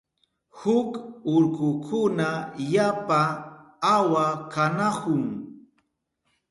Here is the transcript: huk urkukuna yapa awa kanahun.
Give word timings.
huk 0.59 0.91
urkukuna 1.33 2.29
yapa 2.73 3.21
awa 3.95 4.25
kanahun. 4.53 5.23